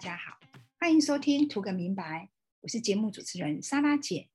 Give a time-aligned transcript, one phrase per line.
[0.00, 0.38] 家好，
[0.78, 2.02] 欢迎收听《图个明白》，
[2.62, 4.30] 我是节目主持人莎拉姐。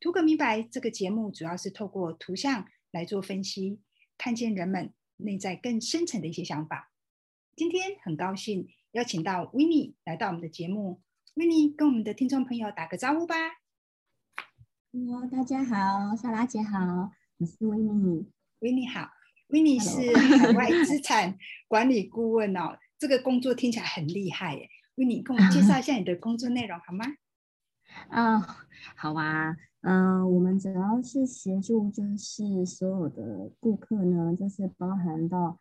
[0.02, 3.80] 《图个明白》这个节目主要是透过图像来做分析，
[4.18, 6.92] 看见人们内在更深层的一些想法。
[7.56, 11.00] 今天很高兴邀请到 w i n n e 来到我们的节目
[11.32, 13.34] w i n n e 跟我们的听众朋友打个招呼吧。
[14.92, 18.26] Hello，大家好，莎拉姐好，我是 w i n n e
[18.58, 19.08] w i n n e 好
[19.48, 22.76] w i n n e 是海外资产管理顾问哦。
[22.96, 27.04] 这个工作听起来很厉害耶，为你跟我们介绍一下你的工作内容好吗？
[28.10, 28.38] 啊，
[28.96, 35.58] 好啊，嗯，我们主要是协助，就是所有的顾客呢，就是包含到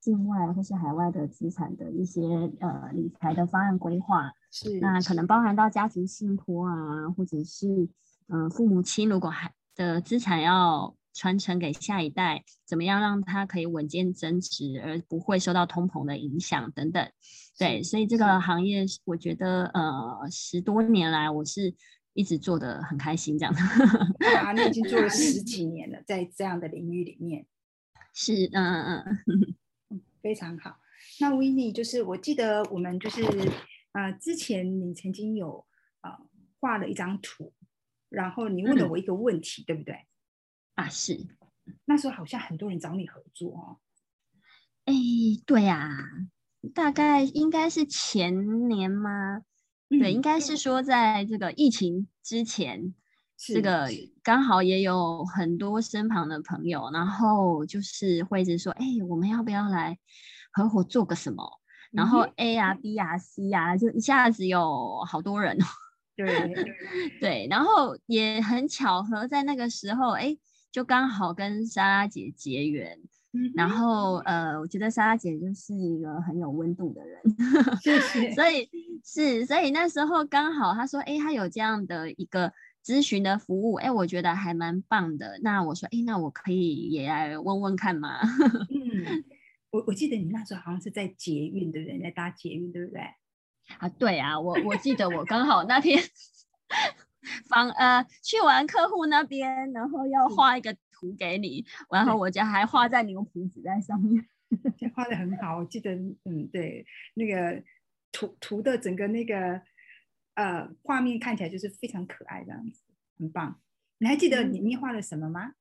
[0.00, 2.22] 境外或是海外的资产的一些
[2.60, 7.88] 呃理财的方案规划，是那可能包含到家族信托啊，或者是
[8.28, 10.94] 嗯父母亲如果还的资产要。
[11.18, 17.10] 传承给下一代，怎么样让它可以稳健增值，而不会受到通膨的影响等等。
[17.58, 21.74] 对，所以这个行业，我觉得呃，十多年来我是
[22.12, 23.54] 一直做的很开心，这样。
[23.54, 27.46] 啊，你已经做了十 几年了，在这样的领域里面。
[28.12, 29.18] 是，嗯嗯
[29.88, 30.78] 嗯，非常好。
[31.20, 33.22] 那 w i n n 就是我记得我们就是
[33.92, 35.66] 呃，之前你曾经有
[36.02, 36.10] 呃
[36.60, 37.54] 画了一张图，
[38.10, 40.06] 然后你问了我一个问题，对不对？
[40.74, 41.26] 啊，是
[41.86, 43.78] 那时候好像很多人找你合作哦。
[44.84, 44.94] 哎，
[45.46, 45.98] 对呀，
[46.74, 49.42] 大概应该是前年吗？
[49.88, 52.94] 对，应该是说在这个疫情之前，
[53.36, 53.88] 这个
[54.22, 59.98] 刚好也有很多身旁的朋友，然后就是会是说，哎，我们要不要来
[60.52, 61.60] 合伙做个什么？
[61.92, 65.58] 然后 A 啊、B 啊、C 啊，就一下子有好多人。
[66.16, 66.54] 对
[67.20, 70.36] 对，然后也很巧合，在那个时候，哎。
[70.72, 72.98] 就刚好跟莎拉姐结缘，
[73.54, 77.22] 然后呃，我觉得莎莎姐就是一个很有温度的人，
[77.80, 78.32] 谢谢。
[78.32, 78.68] 所以
[79.04, 82.52] 是，所以那时候刚好她说，哎，她有这样的一个
[82.84, 85.38] 咨询的服务，哎，我觉得还蛮棒的。
[85.42, 88.20] 那我说，哎，那我可以也来问问看吗？
[88.70, 89.24] 嗯，
[89.70, 92.00] 我我记得你那时候好像是在捷运，对不对？
[92.00, 93.00] 在搭捷运，对不对？
[93.78, 96.02] 啊，对啊，我我记得我刚好那天。
[97.48, 104.26] 访呃去完客户那边，然后要画一个图给你，然后我家还画在牛皮纸在上面，
[104.94, 105.58] 画的很好。
[105.58, 107.62] 我记得，嗯，对，那个
[108.12, 109.60] 图图的整个那个
[110.34, 112.82] 呃画面看起来就是非常可爱这样子，
[113.18, 113.60] 很棒。
[113.98, 115.52] 你还记得你你画了什么吗？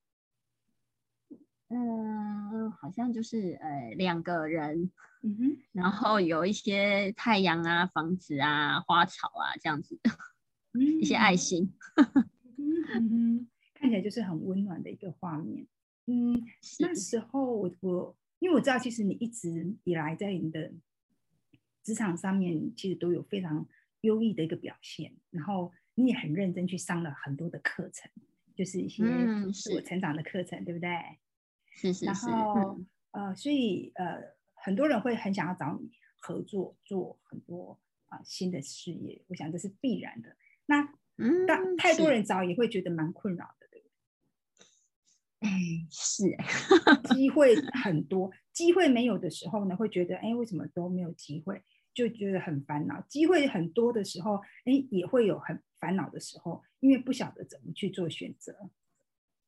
[1.67, 4.91] 嗯，好像就是呃两个人，
[5.23, 9.99] 嗯哼， 然后有一些太阳啊、房子啊、花草啊这样子。
[10.99, 11.73] 一些爱心，
[12.99, 13.47] 嗯
[13.85, 15.67] 看起来就是很温暖的一个画面。
[16.07, 16.33] 嗯，
[16.79, 20.71] 那时候我我因为我知道，其实你一直以来在你的
[21.83, 23.67] 职场上面，其实都有非常
[24.01, 25.13] 优异的一个表现。
[25.29, 28.11] 然后你也很认真去上了很多的课程，
[28.55, 29.03] 就是一些
[29.53, 30.89] 自我成长的课程，对不对？
[31.69, 32.05] 是是是。
[32.05, 32.79] 然后
[33.11, 39.21] 呃，所以呃，很多人会很想要找你合作，做很多啊新的事业。
[39.27, 40.35] 我想这是必然的。
[40.65, 40.91] 那
[41.47, 43.64] 但太多人找也会觉得蛮困扰的？
[45.45, 46.23] 哎，是，
[47.13, 51.61] 机会很多，机会没有的时候呢，会觉得哎，为什么都没有机会，
[51.93, 52.99] 就觉得很烦恼。
[53.07, 58.71] 机会很多的时候，哎，也会有很烦恼的时候，因为不晓得怎么去做选择。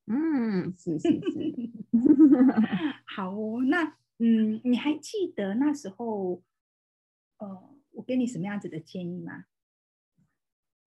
[0.06, 1.56] 嗯，是是是，
[3.16, 3.62] 好哦。
[3.64, 6.44] 那嗯，你还记得那时候，
[7.40, 9.46] 呃，我给你什么样子的建议吗？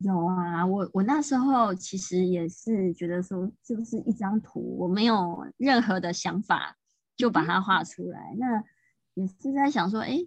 [0.03, 6.75] 有啊，我我那时候其实也是觉得说，就是一张图，我没有任何的想法，
[7.17, 8.35] 就把它画出来。
[8.39, 8.65] 那
[9.13, 10.19] 也是在想说，哎，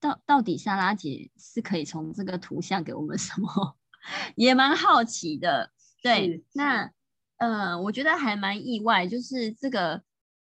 [0.00, 3.76] 到到底莎拉姐是可以从这个图像给我们什么？
[4.34, 5.70] 也蛮好奇的。
[6.02, 6.90] 对，那
[7.36, 10.02] 呃，我觉得还蛮意外，就是这个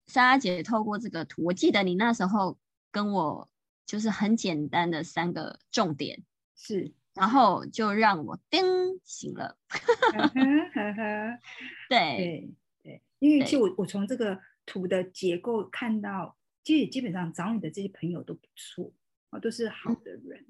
[0.07, 2.57] 莎拉姐透过这个图，我记得你那时候
[2.91, 3.47] 跟我
[3.85, 6.23] 就是很简单的三个重点
[6.55, 6.91] 是。
[7.15, 8.63] 然后就让我叮
[9.03, 9.57] 醒了
[11.89, 12.53] 对对
[12.83, 18.93] 对，因为其实我我从这个图的结构看到，其实基本上找你的这些朋友都不错
[19.31, 20.45] 啊，都是好的人，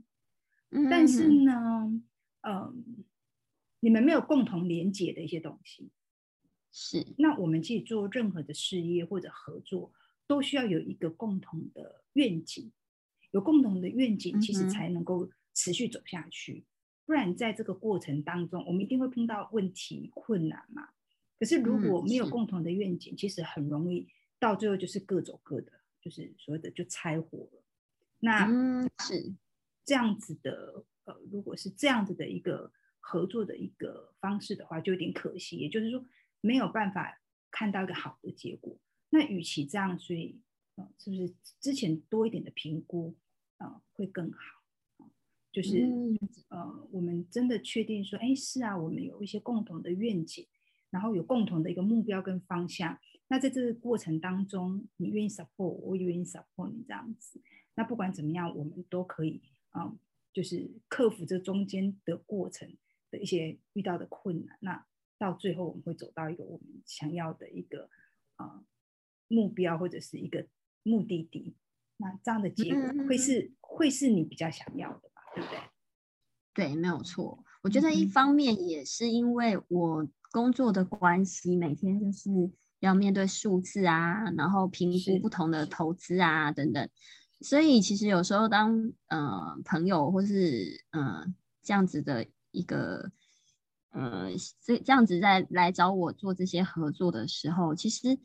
[0.89, 2.01] 但是呢，
[2.41, 3.05] 嗯，
[3.79, 5.89] 你们没有共同连接的一些东西，
[6.71, 7.07] 是。
[7.17, 9.91] 那我们其实做任何的事业或者合作，
[10.27, 12.71] 都需要有一个共同的愿景，
[13.31, 15.29] 有共同的愿景，其实才能够。
[15.54, 16.66] 持续走下去，
[17.06, 20.90] 不然在这个过程当中，我们一定会碰到问题、困难嘛。
[21.38, 24.07] 可是如果没有共同的愿景，其实很容易
[24.40, 27.63] 到最后就是各走各的，就是所谓的就拆伙了。
[28.19, 28.46] 那
[29.00, 29.34] 是
[29.86, 35.56] 这样子的呃，如果是这样子的一个合作的一个方式的话，就有点可惜。
[35.57, 36.06] 也就是说，
[36.42, 38.78] 没有办法看到一个好的结果。
[39.10, 40.40] 那与其这样，所以
[40.75, 43.16] 呃，是不是之前多一点的评估
[43.57, 44.58] 啊，会更好？
[45.51, 45.86] 就是
[46.50, 50.48] 呃，我们真的确定说，哎，是啊，我们有一些共同的愿景，
[50.90, 53.00] 然后有共同的一个目标跟方向。
[53.28, 57.42] 那在这个过程当中，你愿意 support 我，也愿意 support 你这样子。
[57.75, 59.96] 那不管怎么样，我们都可以啊，
[60.34, 62.75] 就是克服这中间的过程
[63.12, 64.57] 的一些遇到的困难。
[64.62, 64.86] 那
[65.18, 67.90] 到最后，我们会走到一个我们想要的一个
[68.36, 68.63] 啊。
[69.31, 70.48] 目标或者是一个
[70.81, 71.54] 目的地，
[71.98, 75.08] 那这样的结果会是会是你比较想要的吧？
[75.39, 75.59] 对不对？
[76.53, 77.44] 对，没有错。
[77.62, 82.30] 我觉得一方面也是因为我工作的关系，每天就是
[82.80, 86.89] 要面对数字啊，然后评估不同的投资啊等等，
[87.41, 93.12] 所以其实有时候当呃朋友或是嗯这样子的一个
[93.91, 94.30] 呃
[94.62, 98.19] 这这样子在来找我做这些合作的时候，其实。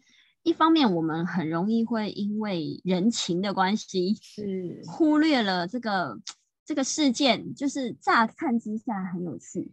[0.46, 6.20] 一方面，我们很容易会因为人情的关系，是忽略了这个
[6.64, 9.72] 这个事件，就是乍看之下很有趣，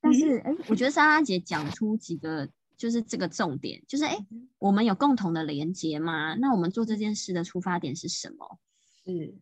[0.00, 4.18] 但是哎，我觉得莎拉姐讲出几个就是这个重点，就是哎，
[4.58, 6.34] 我们有共同的连接吗？
[6.34, 8.58] 那我们做这件事的出发点是什么？
[9.04, 9.34] 是，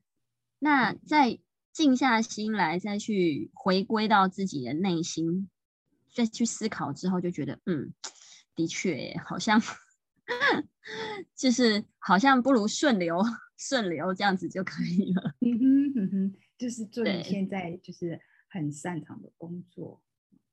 [0.58, 1.38] 那再
[1.72, 5.48] 静下心来，再去回归到自己的内心，
[6.14, 7.92] 再去思考之后，就觉得嗯，
[8.54, 9.62] 的确，好像。
[11.34, 13.22] 就是好像不如顺流
[13.58, 15.34] 顺流这样子就可以了。
[15.44, 18.18] 嗯哼嗯哼，就是做你现在就是
[18.48, 20.00] 很擅长的工作，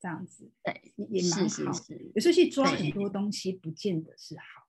[0.02, 1.72] 这样子对也蛮好。
[2.16, 4.68] 有时候去抓很多东西，不见得是好。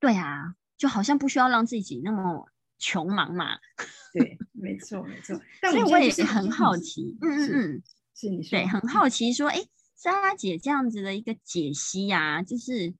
[0.00, 2.48] 对啊，就好像不需要让自己那么
[2.78, 3.58] 穷忙嘛。
[4.14, 5.38] 对，没错没错。
[5.70, 7.82] 所以我也是很好奇，嗯嗯嗯，
[8.14, 9.58] 是你说对，很好奇说，哎，
[9.96, 12.94] 莎拉姐这样子的一个解析呀，就是。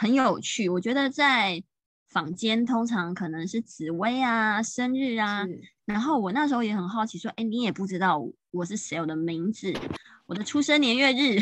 [0.00, 1.60] 很有趣，我觉得在
[2.08, 5.46] 坊间通常可能是紫薇啊、生日啊，
[5.84, 9.72] 然后我那时候也很好奇，说，哎，你也不知道我是谁，我的名字、
[10.26, 11.38] 我的出生年月日，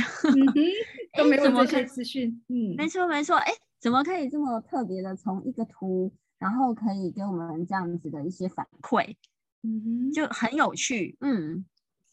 [1.17, 2.43] 都没有这些资讯。
[2.49, 9.15] 嗯，没错没错，哎，怎么可以这么特别的从一个图，然后可以给我们这样子的一些反馈？
[9.63, 11.17] 嗯哼，就很有趣。
[11.21, 11.65] 嗯，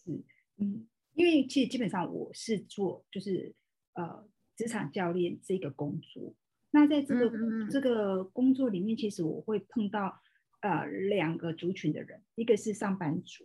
[0.04, 0.24] 是，
[0.58, 3.54] 嗯，因为其实基本上我是做就是
[3.94, 4.28] 呃。
[4.56, 6.36] 职场教练这个工作，
[6.76, 7.32] 那在这个
[7.70, 10.20] 这个工作里面，其实我会碰到
[10.62, 13.44] 呃两个族群的人，一个是上班族，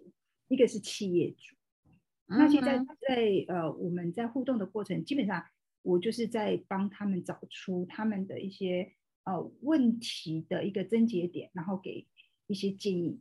[0.49, 1.55] 一个是企业主。
[2.27, 5.45] 那现在在呃我们在互动的过程，基本上
[5.83, 8.95] 我就是在帮他们找出他们的一些
[9.25, 12.07] 呃问题的一个症结点，然后给
[12.47, 13.21] 一些建议。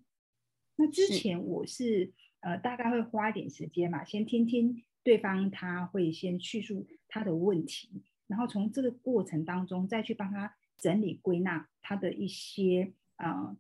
[0.77, 4.81] 那之前我是呃大概会花一点时间嘛，先听听。
[5.03, 13.57] 对方他会先叙述他的问题，然后从这个过程当中再去帮他整理归纳他的一些呃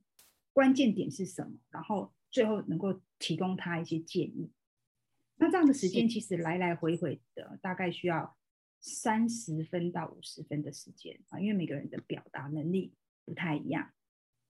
[0.53, 4.51] 关键点是什么，然后最后能够提供他一些建议。
[5.37, 8.37] 那这样的时间其实来来回回的大概需要
[8.79, 12.93] 三十分到五十分的时间啊，因为每个人的表达能力
[13.25, 13.91] 不太一样。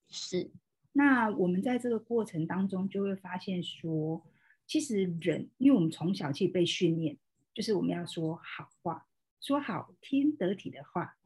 [0.08, 0.50] 是，
[0.92, 4.26] 那我们在这个过程当中就会发现说。
[4.68, 7.16] 其实人，因为我们从小去被训练，
[7.54, 9.05] 就是我们要说好话，
[9.46, 11.16] 说好听得体的话，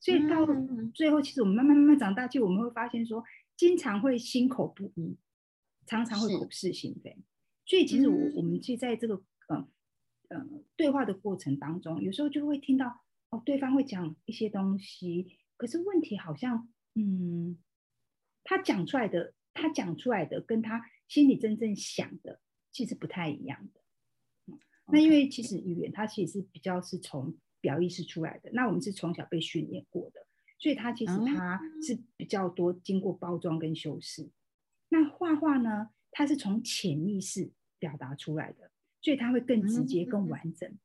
[0.00, 0.46] 所以到
[0.92, 3.22] 最后，其实我们慢慢慢慢长大，就我们会发现说，
[3.56, 5.16] 经常会心口不一，
[5.86, 7.16] 常常会口是心非。
[7.64, 9.68] 所以其实我我们去在这个呃
[10.28, 17.58] 呃对话的过程当中，有时候就会听到哦，对方会讲一些东西，可是问题好像嗯，
[18.42, 22.40] 他讲出来的，他讲出来的跟他心里真正想的。
[22.70, 23.80] 其实不太一样的，
[24.92, 30.26] 那因为其实语言它其实是比较是从表意识出来的，那我们是从小被训练过的，
[30.58, 34.28] 所以它其实它是比较多经过包装跟修饰。
[34.88, 40.78] 那画画呢，它是从潜意识表达出来的，所以它会更直接、更完整，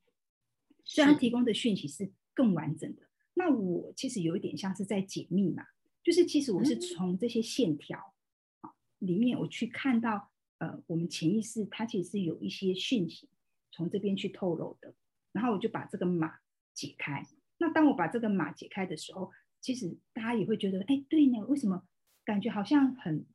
[0.83, 3.03] 所以它提供的讯息是更完整的。
[3.33, 5.65] 那我其实有一点像是在解密嘛，
[6.03, 8.13] 就是其实我是从这些线条
[8.61, 10.29] 啊里面我去看到。
[10.59, 13.27] 呃，我们潜意识它其实是有一些讯息
[13.69, 14.93] 从这边去透露的，
[15.33, 16.39] 然后我就把这个码
[16.73, 17.25] 解开。
[17.57, 21.87] 那当我把这个码解开的时候，其实大家也会觉得，哎，对呢，为什么
[22.25, 23.25] 感觉好像很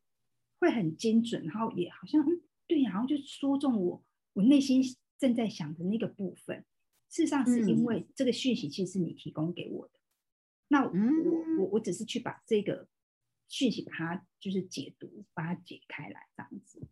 [0.59, 4.03] 会很精准，然后也好像嗯，对，然后就说中我
[4.33, 4.83] 我内心
[5.17, 6.65] 正在想的那个部分。
[7.09, 9.93] 事实上是因为这个讯息其实是你提供给我的，
[10.67, 10.91] 那我
[11.57, 12.87] 我我只是去把这个
[13.47, 16.87] 讯息把它就是解读，把它解开来这样子。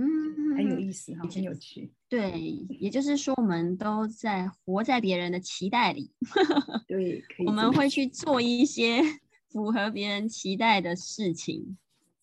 [0.00, 1.92] 嗯，很有意思哈，很有趣。
[2.08, 2.40] 对，
[2.70, 6.12] 也就是说，我们都在活在别人的期待里。
[6.86, 9.02] 对，我们会去做一些
[9.50, 11.76] 符合别人期待的事情，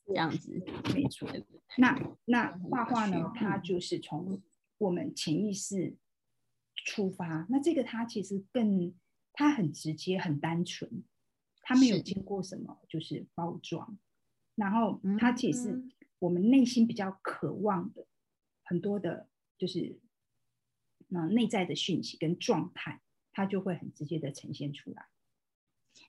[0.08, 0.64] 这样子。
[0.94, 1.30] 没错。
[1.78, 3.30] 那那画画呢？
[3.36, 4.42] 它就是从
[4.78, 5.98] 我们潜意识
[6.86, 7.46] 出发。
[7.50, 8.94] 那这个它其实更，
[9.34, 11.04] 它很直接，很单纯，
[11.62, 13.98] 它没有经过什么就是包装。
[14.56, 15.84] 然后它其实
[16.20, 18.08] 我们内心比较渴望的
[18.64, 20.00] 很多的，就是
[21.08, 25.08] 那内在的讯息跟状态，它就会很直接的呈现出来。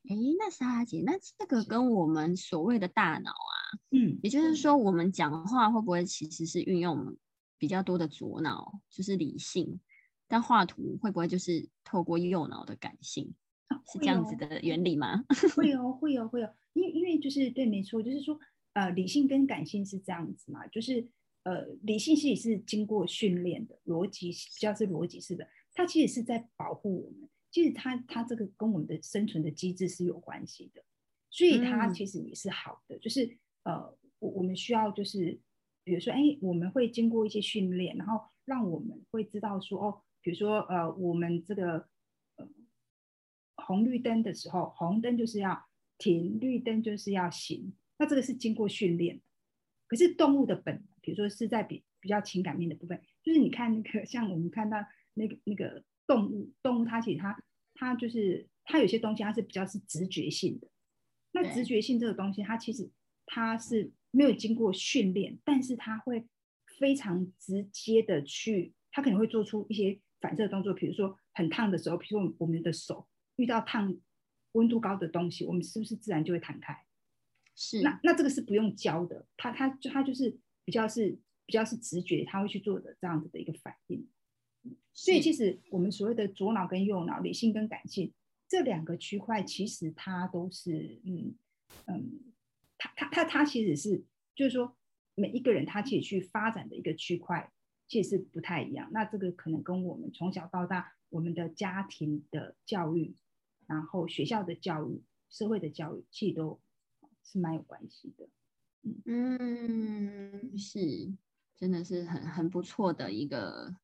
[0.09, 3.57] 哎，那莎姐，那这个跟我们所谓的大脑啊，
[3.91, 7.17] 嗯，也就是说，我们讲话会不会其实是运用
[7.59, 9.81] 比较多的左脑，就是理性，
[10.29, 13.35] 但画图会不会就是透过右脑的感性，
[13.93, 15.25] 是这样子的原理吗？
[15.55, 16.53] 会哦，会哦，会哦。
[16.73, 18.39] 因因为就是对，没错，就是说，
[18.77, 21.09] 呃，理性跟感性是这样子嘛，就是
[21.45, 30.85] 呃，理性其实是经过训练的，逻辑比较是逻辑式的，它其实是在保护我们，其实它它这个跟我们的生存的机制是有关系的，
[31.31, 35.41] 所以它其实也是好的，就是呃，我我们需要就是
[35.83, 41.89] 比如说，哎，我们会经过一些训练，然后让我们会知道说，哦，比如说呃，我们这个
[42.37, 42.47] 呃
[43.57, 45.65] 红绿灯的时候，红灯就是要。
[45.99, 49.21] 停绿灯就是要行，那这个是经过训练。
[49.87, 54.79] 可是动物的本，比如说是在比比较情感面的部分，就是你看那个像我们看到
[55.15, 57.37] 那个那个动物，动物它其实它
[57.75, 60.69] 它就是它有些东西它是比较是直觉性的。
[61.33, 62.91] 那直觉性这个东西，它其实
[63.27, 66.27] 它是没有经过训练，但是它会
[66.79, 73.97] 非常直接的去，它可能会做出一些反射动作，比如说很烫的时候，比如说我们的手遇到烫。
[74.53, 76.86] 温度高的东西，我们是不是自然就会弹开？
[77.57, 77.81] 是。
[77.83, 84.07] 那那这个是不用教的，他他就他就是比较是比较是直觉，他会去做的这样子的一个反应。
[84.93, 88.13] 所以其实我们所谓的左脑跟右脑，理性跟感性
[88.47, 91.35] 这两个区块，其实它都是嗯
[91.87, 92.21] 嗯，
[92.79, 94.77] 它它它它其实是就是说
[95.15, 97.51] 每一个人他其实去发展的一个区块，
[97.89, 98.91] 其实是不太一样。
[98.93, 103.17] 那这个可能跟我们从小到大我们的家庭的教育。
[103.69, 106.61] 然后学校的教育、社会的教育，其实都
[107.27, 108.29] 是蛮有关系的。
[109.05, 111.13] 嗯，是，
[111.57, 113.75] 真的是很很不错的一个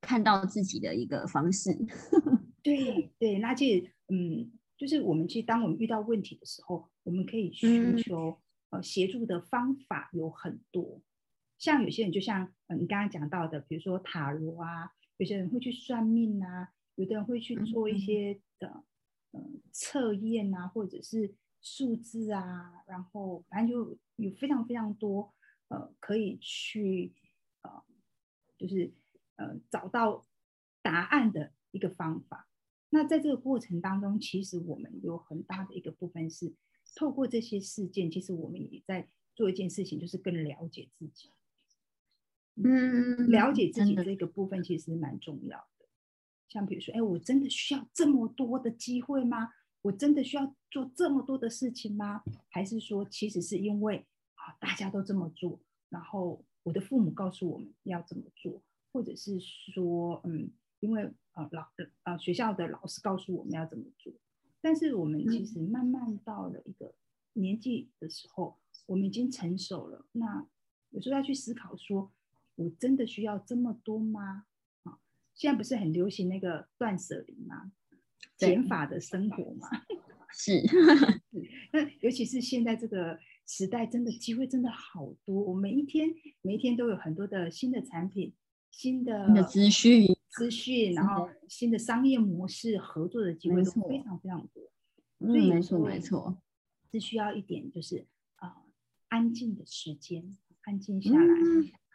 [0.00, 1.76] 看到自己的一个方式。
[2.62, 8.40] 对对，那其实嗯，就是我们其实当我们遇到问题的时候，我们可以寻求
[8.70, 11.02] 呃协助的方法有很多。
[11.58, 18.84] 像有些人就像你刚刚讲到的，比如说塔罗啊，有些人会去算命啊，有的人会去做一些的。
[19.30, 25.34] 嗯，测验啊，或者是数字啊，然后反正就有非常非常多
[25.68, 27.12] 呃，可以去
[27.62, 27.82] 呃，
[28.56, 28.92] 就是
[29.36, 30.26] 呃找到
[30.82, 32.48] 答案的一个方法。
[32.90, 36.54] 那在这个过程当中，其实我们有很大的一个部分是
[36.94, 41.32] 透过这些事件，其实我们也在做一件事情，就是更了解自己。
[42.54, 45.86] 嗯，了解自己这个部分其实蛮重要的。
[46.48, 49.50] 像比如说，哎，我真的需要这么多的机会吗？
[49.88, 52.22] 我真的需要做这么多的事情吗？
[52.50, 61.66] 还是说，其实是因为啊，大家都这么做，然后我的父母告诉我们要这么做，或者是说，嗯，因为呃老
[62.02, 64.12] 呃学校的老师告诉我们要怎么做。
[64.60, 66.94] 但是我们其实慢慢到了一个
[67.32, 70.04] 年纪的时候，我们已经成熟了。
[70.12, 70.46] 那
[70.90, 72.12] 有时候要去思考，说
[72.56, 74.44] 我真的需要这么多吗？
[74.82, 74.98] 啊
[75.34, 77.72] 现在不是很流行那个断舍离吗？
[78.36, 79.68] 减法的生活嘛，
[80.32, 80.62] 是。
[81.72, 85.42] 那尤其是现在这个时代，真的机会真的好多。
[85.42, 86.08] 我每一天
[86.42, 88.34] 每一天都有很多的新的产品、
[88.70, 94.62] 新的资讯、资讯，然后新的商业模式、合作的机会都非常非常多。
[95.18, 96.40] 所以没错没错，
[96.92, 98.06] 是需要一点就是
[98.36, 98.62] 啊
[99.08, 101.34] 安静的时间，安静下来，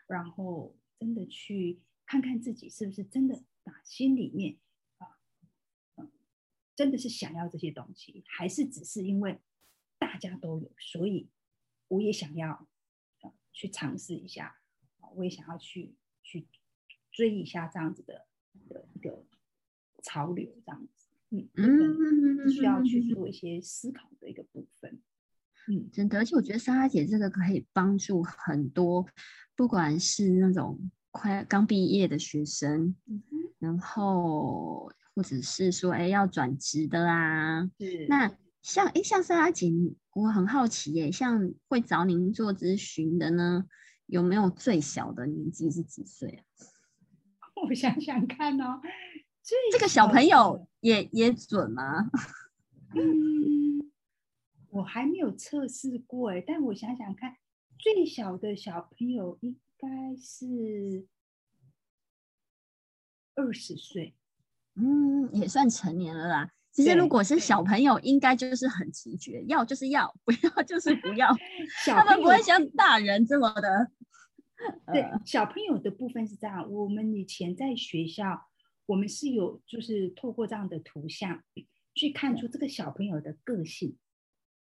[0.07, 1.79] 然后真的去。
[2.05, 4.57] 看看自己是不是真的打心里面
[6.75, 9.39] 真的是想要这些东西，还是只是因为
[9.97, 11.29] 大家都有，所以
[11.87, 12.67] 我也想要
[13.51, 14.57] 去尝试一下，
[15.15, 16.47] 我也想要去去
[17.11, 18.25] 追一下这样子的
[18.67, 19.25] 的一个
[20.01, 25.01] 潮流，这样子，嗯嗯，需要去做一些思考的一个部分，
[25.67, 29.07] 嗯，真的，而且我觉得莎莎姐这个可以帮助很多，
[29.55, 30.91] 不管是那种。
[31.15, 32.95] 快刚毕业的学生，
[33.59, 37.69] 然后或者是说，哎，要转职的啊。
[38.07, 39.71] 那像，哎，像莎拉姐，
[40.13, 43.65] 我很好奇，耶，像会找您做咨询的呢，
[44.07, 46.43] 有没有最小的年纪是几岁啊？
[47.67, 48.81] 我想想看哦，
[49.71, 52.09] 这个小朋友也也准吗？
[52.95, 53.91] 嗯，
[54.69, 57.37] 我还没有测试过哎，但我想想看，
[57.77, 61.07] 最小的小朋友应该是
[63.35, 64.15] 二十岁，
[64.75, 66.49] 嗯，也算成年了啦。
[66.71, 71.27] 其实如果是小朋友，应该就是很直觉，要就是要，不要 就是不要。
[71.85, 73.91] 他们不会像大人这么的。
[74.91, 76.71] 对，小朋友的部分是这样。
[76.71, 78.49] 我们以前在学校，
[78.87, 81.43] 我们是有就是透过这样的图像
[81.93, 83.97] 去看出这个小朋友的个性。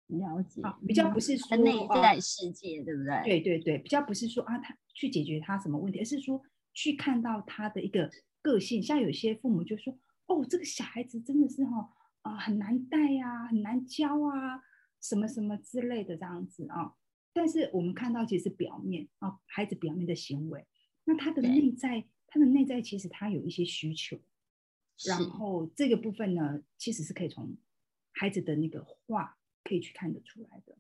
[0.09, 3.23] 了解，比较不是说内在世界，对不对？
[3.23, 6.43] 对对对，比较不是说啊，他去解决他什么问题，而是说
[6.75, 8.11] 去看到他的一个
[8.42, 8.82] 个性。
[8.82, 11.90] 像有些父母就说：“哦，这个小孩子真的是哈
[12.23, 14.62] 啊很难带呀，很难教啊，
[15.00, 16.94] 什么什么之类的这样子啊。”
[17.32, 20.66] 但是我们看到其实表面啊，孩子表面的行为，
[21.04, 24.18] 那他的内在，他的内在其实他有一些需求，
[25.06, 27.56] 然后这个部分呢，其实是可以从
[28.12, 29.37] 孩子的那个话。
[29.62, 30.75] 可以去看得出来的。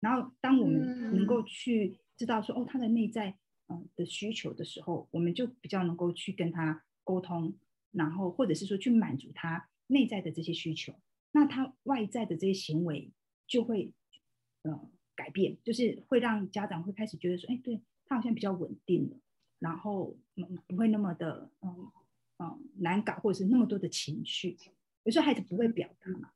[0.00, 3.38] 然后，当我们能够去知道说哦，他的内在
[3.68, 7.54] 嗯的需求的时候，我们就比较能够去跟他沟通，
[7.92, 10.94] 然后或者是说去满足他内在的这些需求。
[11.32, 13.12] 那他外在的这些行为
[13.46, 13.92] 就会
[14.62, 19.16] 呃改变，就是会让家长会开始觉得说，哎，对他好像比较稳定了，
[19.58, 21.90] 然后嗯不会那么的嗯
[22.38, 24.56] 嗯难搞，或者是那么多的情绪。
[25.04, 26.30] 有时候孩子不会表达嘛。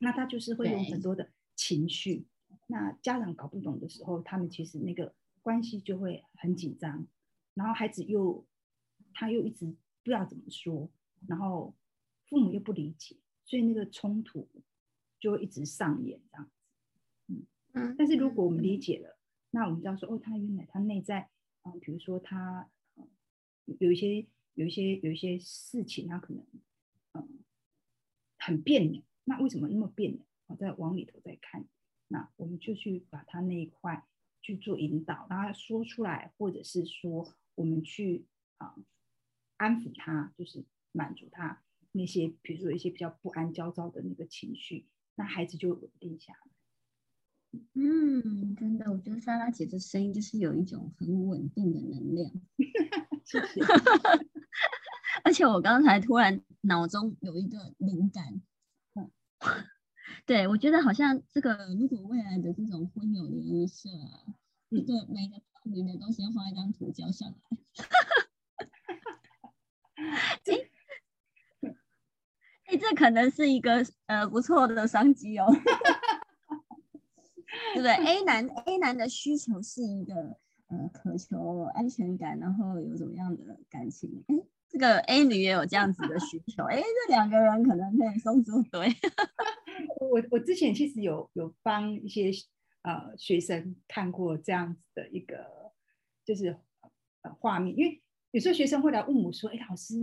[0.00, 2.24] 那他就是会有很多的情绪，
[2.68, 7.06] 那家长搞不懂的时候，他们其实那个关系就会很紧张，
[7.54, 8.46] 然后孩子又
[9.14, 10.90] 他又一直不知道怎么说，
[11.26, 11.74] 然后
[12.26, 14.48] 父母又不理解，所以那个冲突
[15.18, 16.50] 就会一直上演这样子。
[17.26, 17.94] 嗯嗯。
[17.98, 19.18] 但是如果我们理解了，
[19.50, 21.28] 那我们知道说，哦，他原来他内在
[21.62, 22.68] 啊，比如说他
[23.78, 26.44] 有一些有一些有一些事情，他可能
[27.12, 27.40] 嗯
[28.38, 29.02] 很别扭。
[29.24, 30.20] 那为什么那么别扭？
[30.46, 31.66] 我再往里头再看，
[32.06, 34.07] 那我们就去把他那一块
[34.40, 38.26] 去做引导，让他说出来，或者是说我们去
[38.58, 38.74] 啊
[39.56, 46.40] 安抚他，就是满足他那些，比如说一些比较不安、焦躁的那个情绪，那孩子就稳定下来。
[47.74, 52.30] 嗯，真的，我觉得莎拉姐的声音就是有一种很稳定的能量。
[53.24, 53.60] 谢谢。
[55.24, 58.42] 而且我刚才突然脑中有一个灵感。
[60.28, 63.88] 对，我觉得好像这个，如果未来的这种婚友联谊社，
[64.68, 67.34] 一个每个报名的都先画一张图交上来。
[69.94, 71.72] 哎，
[72.66, 75.46] 哎，这可能是一个呃不错的商机哦。
[77.72, 77.92] 对不对？
[78.04, 80.36] A 男 A 男的需求是一个
[80.66, 84.22] 呃渴求安全感，然后有怎么样的感情？
[84.28, 84.34] 哎。
[84.70, 88.94] 这个 A 女也有这样子的需求，哎，这两个人可能可以送出对。
[90.08, 92.30] 我我之前其实有有帮一些
[92.82, 95.72] 呃学生看过这样子的一个
[96.24, 96.56] 就是
[97.22, 99.94] 呃画面，因为有时候学生会来问我说，哎，老师，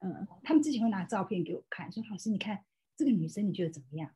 [0.00, 2.64] 嗯，他们之前会拿照片给我看，说老师你看
[2.96, 4.10] 这个女生你觉得怎么样？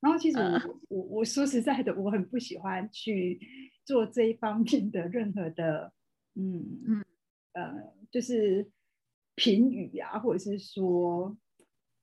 [0.00, 3.40] 然后其实我我我说实在的，我很不喜欢去
[3.84, 5.92] 做这一方面的任何的，
[6.34, 7.04] 嗯嗯
[7.52, 8.70] 呃，就是。
[9.40, 11.38] 评语呀，或者是说，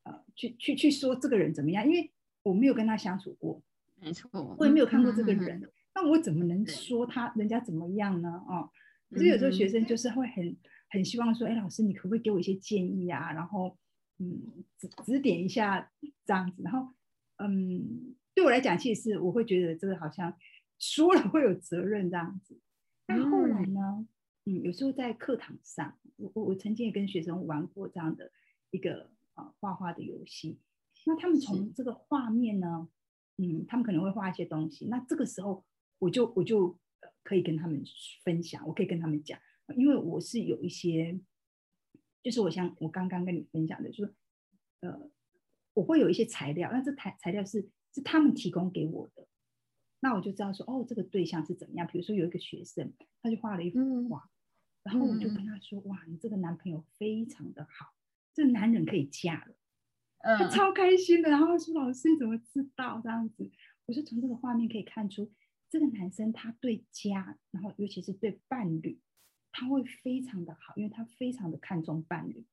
[0.03, 1.85] 呃，去去去说这个人怎么样？
[1.85, 2.09] 因为
[2.45, 3.59] 我没有跟他相处过，
[3.99, 4.29] 没错，
[4.59, 8.29] 我也没有看过这个人，那我怎么能说他人家怎么样呢？
[8.47, 8.69] 哦，
[9.09, 10.55] 可是有时候学生就是会很
[10.91, 13.33] 很希望说，哎，老师你可不可以给我一些建议啊？
[13.33, 13.75] 然后，
[14.19, 15.91] 嗯，指指点一下
[16.23, 16.61] 这样子。
[16.61, 16.93] 然后，
[17.37, 20.37] 嗯，对我来讲，其实是我会觉得这个好像
[20.77, 22.59] 说了会有责任这样子。
[23.07, 24.07] 但后来呢？
[24.45, 28.31] 嗯，有时候在课堂上，我我我曾经也跟学生玩过这样的
[28.69, 30.59] 一个啊画画的游戏。
[31.05, 32.89] 那他们从这个画面呢，
[33.37, 34.87] 嗯，他们可能会画一些东西。
[34.87, 35.63] 那这个时候，
[35.99, 36.77] 我就我就
[37.23, 37.83] 可以跟他们
[38.23, 39.39] 分享，我可以跟他们讲，
[39.77, 41.19] 因为我是有一些，
[42.21, 44.15] 就是我像我刚刚跟你分享的，就是
[44.81, 45.09] 呃，
[45.73, 49.27] 我会有一些材料，那这材材料是是他们提供给我的，
[49.99, 51.87] 那我就知道说，哦，这个对象是怎么样。
[51.87, 54.29] 比如说有一个学生，他就画了一幅画。
[54.83, 57.95] 然后我就跟他说：“哇，你这个男朋友非常的好，
[58.35, 59.54] 这男人可以嫁了。”
[60.37, 61.29] 他超开心的。
[61.29, 63.49] 然后说：“老师，你怎么知道这样子？”
[63.85, 65.31] 我说：“从这个画面可以看出，
[65.69, 68.99] 这个男生他对家，然后尤其是对伴侣，
[69.51, 72.45] 他会非常的好，因为他非常的看重伴侣。”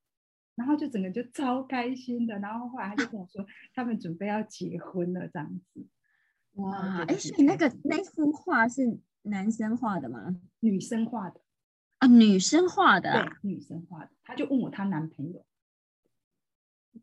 [0.54, 2.38] 然后就整个就超开心的。
[2.38, 5.86] 然后后来他就跟我说：“他们准备要结婚了，这样子。”
[6.56, 7.02] 哇！
[7.08, 10.36] 哎，所以那个那幅画是男生画的吗？
[10.60, 11.40] 女生画的
[11.96, 14.10] 啊，女生画的、对啊，，女生画的。
[14.22, 15.46] 他就问我她男朋友，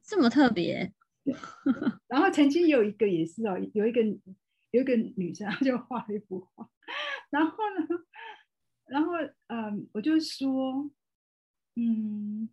[0.02, 0.94] 这么特别。
[2.08, 4.04] 然后曾经有一个也是哦，有一个
[4.72, 6.70] 有一个女生，她就画了一幅画，
[7.30, 7.88] 然后呢，
[8.86, 9.14] 然后
[9.48, 10.90] 嗯，我就说，
[11.76, 12.50] 嗯，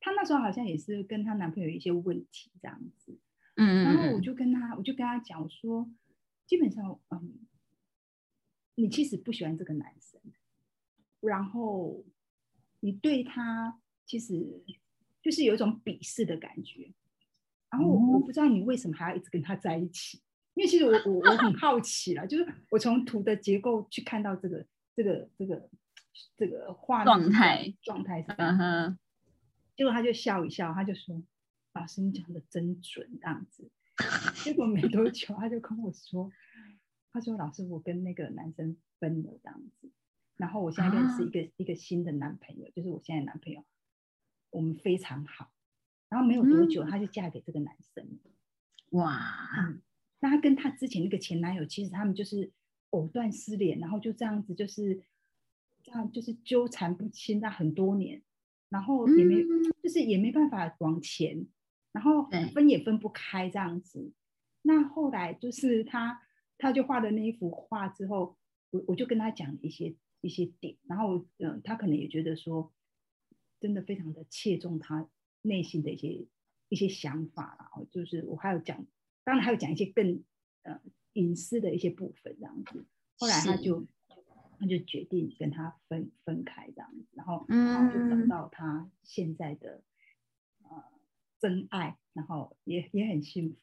[0.00, 3.18] 她那时候好像也是跟她男朋友一些问题这样子，
[3.56, 5.90] 嗯然后我就跟她，我就跟她讲，我说，
[6.46, 7.46] 基本上，嗯，
[8.74, 10.20] 你其实不喜欢这个男生，
[11.20, 12.04] 然后
[12.80, 14.62] 你对他其实
[15.22, 16.92] 就是有一种鄙视的感觉，
[17.70, 20.20] 然后我不知道你为什么还要一直跟他在一起，
[20.54, 25.70] 因为其实我我我很好奇啦，就是我从图的结构去看到这个这个这个
[26.36, 28.98] 这个画面状态状态是这嗯，哼，
[29.76, 31.22] 结果他就笑一笑，他就说
[31.72, 33.70] ：“老师，你讲的真准。”这样子。
[34.42, 36.30] 结果没多久，他就跟我说
[37.12, 39.88] ：“他说老师，我跟那个男生分了这样子，
[40.36, 43.64] 然后我现在认识一个、一个新的男朋友，就是我现在男朋友，
[44.52, 45.50] 我们非常好。
[46.08, 48.30] 然后没有多久，她就嫁给这个男生了。
[48.90, 49.80] 哇，嗯，
[50.20, 52.52] 那她跟她之前那个前男友，其实他们就是
[52.90, 55.02] 藕断丝连，然后就这样子，就是
[55.82, 58.22] 这样，就是纠缠不清，那很多年，
[58.68, 61.46] 然后也没，嗯就是也没办法往前，
[61.92, 64.12] 然后对分也分不开这样子。
[64.60, 66.22] 那后来就是她，
[66.58, 68.36] 她就画的那一幅画之后，
[68.70, 72.70] 我我就跟她讲一些一些点，然后嗯、呃，他可能也觉得说，
[73.62, 75.08] 真的非常的切中他
[75.42, 76.26] 内心的一些
[76.68, 78.84] 一些想法啦，然后就是我还有讲，
[79.22, 80.24] 当然还有讲一些更
[80.64, 80.80] 呃
[81.12, 82.84] 隐私的一些部分这样子。
[83.18, 83.86] 后来他就
[84.58, 89.84] 他就决定跟他分分开这样子，然后然后就找嗯到他现在的
[90.62, 90.82] 呃
[91.38, 93.56] 真爱，然后也也很幸福。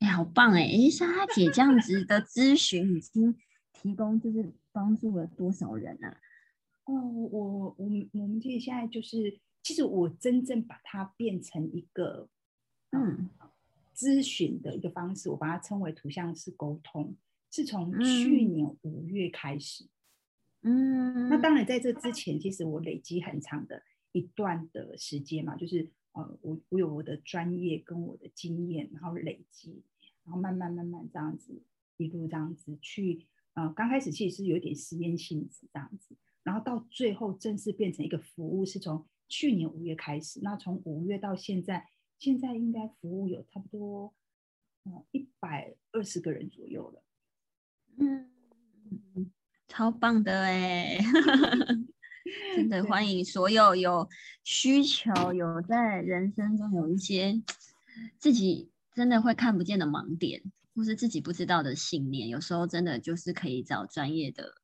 [0.00, 0.62] 哎、好棒哎！
[0.62, 3.34] 哎，莎莎姐这样子的咨询已经
[3.72, 6.20] 提供就是帮助了多少人啊？
[6.84, 12.28] 哦，我我们我们这里现在就是，其实我真正把它变成一个
[12.90, 13.30] 嗯。
[13.96, 17.14] 咨询的一个方式，我把它称为图像式沟通，
[17.52, 18.02] 是从嗯。
[18.02, 19.86] 去年五月开始。
[20.62, 29.84] 嗯，那当然，在这之前，其实我累积很长的一段的时间嘛，就是呃，我我有我的专业跟我的经验，然后累积，
[30.24, 31.62] 然后慢慢慢慢这样子
[31.96, 41.88] 一路这样子去，呃，刚开始其实是有点实验性质这样子，然后到最后正式变成一个服务，是从去年五月开始，那从五月到现在，
[42.20, 44.14] 现在应该服务有差不多
[44.84, 47.02] 嗯一百二十个人左右了。
[47.96, 48.30] 嗯，
[49.66, 50.98] 超棒的哎！
[52.56, 54.08] 真的对欢迎所有有
[54.44, 57.42] 需求、有在人生中有一些
[58.18, 60.42] 自己真的会看不见的盲点，
[60.74, 64.54] 或是自己不知道的信念，有时候真的就是可以找专业的，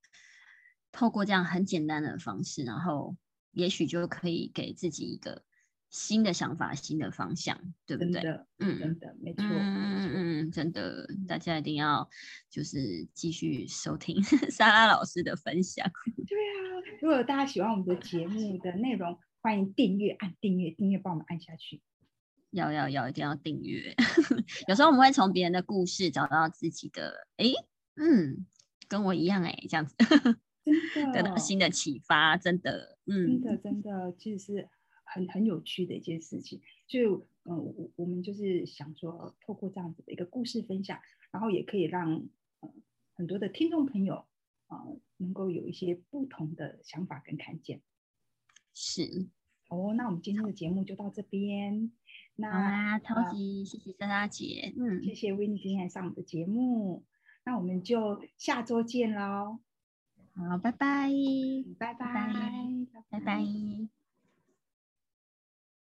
[0.93, 3.17] 透过这样很简单的方式，然后
[3.53, 5.43] 也许就可以给自己一个
[5.89, 8.13] 新的想法、新的方向，对不对？
[8.13, 12.09] 真的，嗯真的没错，嗯嗯真的，大家一定要
[12.49, 15.91] 就是继续收听 莎拉老师的分享。
[16.27, 21.83] 对啊，如果大家喜欢我们的节目的内容，欢迎订阅，按订阅，订阅帮我们按下去。
[22.51, 23.95] 要要要，一定要订阅。
[24.67, 27.53] 有时候我们会从别人的故事找到自己的，诶，
[27.95, 28.45] 嗯，
[28.89, 29.95] 跟我一样诶，这样子
[30.65, 34.69] 真的得到新的启发，真的，嗯，真的真的，其实是
[35.05, 36.61] 很很有趣的一件事情。
[36.87, 37.05] 所以，
[37.45, 42.29] 嗯、我我们就是想说，透过这样子的一个故事分享，然后也可以让
[42.61, 42.73] 呃
[43.15, 44.27] 很多的听众朋友
[44.67, 47.83] 啊、呃能够有一些不同的想法跟看见。
[48.73, 49.29] 是，
[49.69, 51.93] 好哦，那我们今天的节目就到这边。
[52.37, 57.05] 那好啊，超呃级谢谢莎拉姐，嗯，谢谢 w i n n 今天来上我们的节目，
[57.45, 59.61] 那我们就下周见喽，
[60.35, 61.11] 好，拜拜，
[61.79, 63.11] 拜拜，拜拜。
[63.11, 64.00] 拜拜。